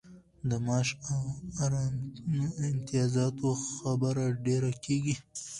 د 0.49 0.51
معاش 0.65 0.89
او 1.11 1.19
امتیازاتو 2.69 3.49
خبره 3.77 4.25
ډېره 4.45 4.71
کیږي. 4.85 5.15